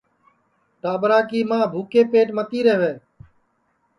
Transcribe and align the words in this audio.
ٹاٻرا 0.81 1.19
کُی 1.29 1.39
ماں 1.49 1.65
بُھکے 1.73 2.01
پیٹ 2.11 2.27
متی 2.37 2.59
رہوے 2.67 2.93